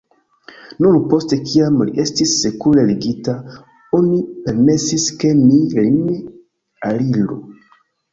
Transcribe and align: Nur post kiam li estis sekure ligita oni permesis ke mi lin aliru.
Nur 0.83 0.95
post 1.09 1.33
kiam 1.49 1.75
li 1.89 1.91
estis 2.03 2.31
sekure 2.45 2.85
ligita 2.91 3.35
oni 3.97 4.17
permesis 4.47 5.05
ke 5.25 5.35
mi 5.43 5.59
lin 5.75 6.01
aliru. 6.89 7.39